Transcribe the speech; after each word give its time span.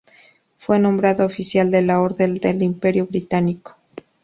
Fue 0.57 0.79
nombrado 0.79 1.23
Oficial 1.27 1.69
de 1.69 1.83
la 1.83 2.01
Orden 2.01 2.33
del 2.39 2.63
Imperio 2.63 3.05
Británico. 3.05 3.77